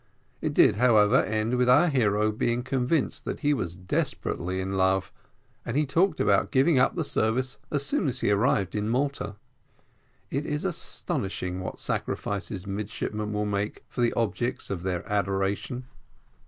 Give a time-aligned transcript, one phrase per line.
[0.41, 5.13] It did, however, end with our hero being convinced that he was desperately in love,
[5.63, 9.35] and he talked about giving up the service as soon as he arrived at Malta.
[10.31, 15.85] It is astonishing what sacrifices midshipmen will make for the objects of their adoration.